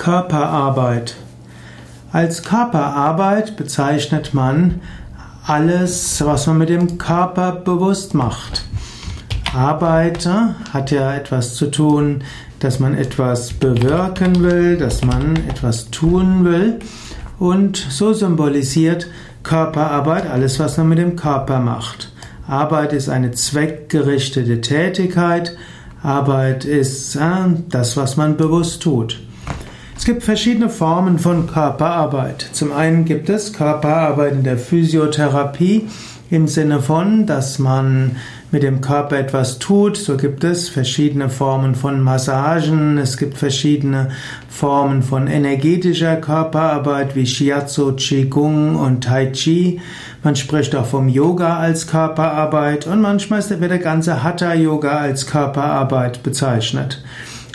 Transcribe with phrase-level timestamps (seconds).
[0.00, 1.14] Körperarbeit.
[2.10, 4.80] Als Körperarbeit bezeichnet man
[5.46, 8.64] alles, was man mit dem Körper bewusst macht.
[9.54, 10.26] Arbeit
[10.72, 12.24] hat ja etwas zu tun,
[12.60, 16.78] dass man etwas bewirken will, dass man etwas tun will.
[17.38, 19.06] Und so symbolisiert
[19.42, 22.10] Körperarbeit alles, was man mit dem Körper macht.
[22.48, 25.58] Arbeit ist eine zweckgerichtete Tätigkeit.
[26.02, 27.20] Arbeit ist äh,
[27.68, 29.20] das, was man bewusst tut.
[30.10, 32.44] Es gibt verschiedene Formen von Körperarbeit.
[32.50, 35.86] Zum einen gibt es Körperarbeit in der Physiotherapie
[36.32, 38.16] im Sinne von, dass man
[38.50, 39.96] mit dem Körper etwas tut.
[39.96, 44.08] So gibt es verschiedene Formen von Massagen, es gibt verschiedene
[44.48, 49.80] Formen von energetischer Körperarbeit wie Shiatsu, Qigong und Tai Chi.
[50.24, 55.28] Man spricht auch vom Yoga als Körperarbeit und manchmal wird der ganze Hatha Yoga als
[55.28, 57.00] Körperarbeit bezeichnet.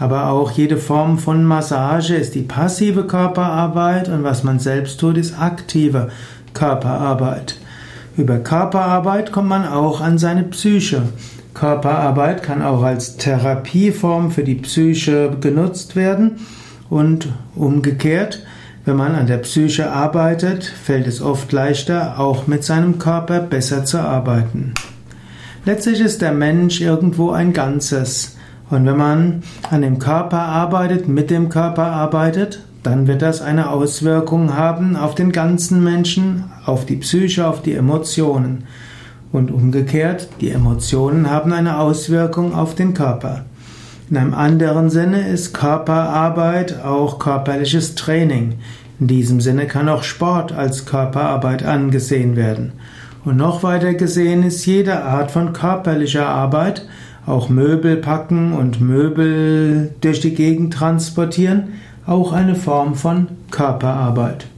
[0.00, 5.18] Aber auch jede Form von Massage ist die passive Körperarbeit und was man selbst tut,
[5.18, 6.08] ist aktive
[6.54, 7.56] Körperarbeit.
[8.16, 11.02] Über Körperarbeit kommt man auch an seine Psyche.
[11.52, 16.46] Körperarbeit kann auch als Therapieform für die Psyche genutzt werden
[16.88, 18.42] und umgekehrt,
[18.86, 23.84] wenn man an der Psyche arbeitet, fällt es oft leichter, auch mit seinem Körper besser
[23.84, 24.72] zu arbeiten.
[25.66, 28.38] Letztlich ist der Mensch irgendwo ein Ganzes.
[28.70, 33.70] Und wenn man an dem Körper arbeitet, mit dem Körper arbeitet, dann wird das eine
[33.70, 38.64] Auswirkung haben auf den ganzen Menschen, auf die Psyche, auf die Emotionen.
[39.32, 43.44] Und umgekehrt, die Emotionen haben eine Auswirkung auf den Körper.
[44.08, 48.54] In einem anderen Sinne ist Körperarbeit auch körperliches Training.
[48.98, 52.72] In diesem Sinne kann auch Sport als Körperarbeit angesehen werden.
[53.24, 56.86] Und noch weiter gesehen ist jede Art von körperlicher Arbeit
[57.30, 61.74] auch Möbel packen und Möbel durch die Gegend transportieren,
[62.06, 64.49] auch eine Form von Körperarbeit.